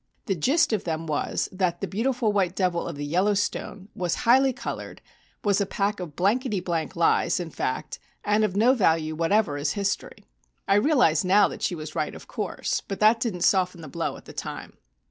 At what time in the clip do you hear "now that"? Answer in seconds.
11.23-11.61